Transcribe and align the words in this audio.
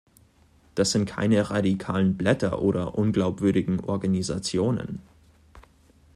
Das 0.73 0.89
sind 0.89 1.05
keine 1.05 1.51
radikalen 1.51 2.17
Blätter 2.17 2.63
oder 2.63 2.95
unglaubwürdigen 2.97 3.79
Organisationen. 3.81 4.99